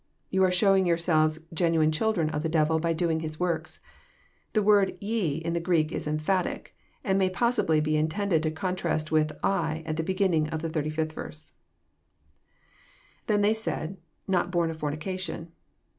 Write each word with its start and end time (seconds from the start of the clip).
You 0.31 0.43
are 0.43 0.51
showing 0.51 0.87
yourselves 0.87 1.41
genuine 1.53 1.91
children 1.91 2.31
of 2.31 2.41
the 2.41 2.49
devil, 2.49 2.79
by 2.79 2.91
doing 2.91 3.19
his 3.19 3.39
works." 3.39 3.79
The 4.53 4.63
word 4.63 4.97
"ye" 4.99 5.35
in 5.37 5.53
the 5.53 5.59
Greek 5.59 5.91
is 5.91 6.07
emphatic, 6.07 6.75
and 7.03 7.19
may 7.19 7.29
possibly 7.29 7.79
be 7.81 7.97
intended 7.97 8.41
to 8.41 8.49
contrast 8.49 9.11
with" 9.11 9.31
I," 9.67 9.83
at 9.85 9.97
the 9.97 10.03
beginning 10.03 10.49
of 10.49 10.63
the 10.63 10.69
85th 10.69 11.11
verse. 11.11 11.53
[^Then 13.27 13.55
said 13.55 13.97
they„.not 14.27 14.51
horn 14.51 14.71
of 14.71 14.77
fornication.' 14.77 15.51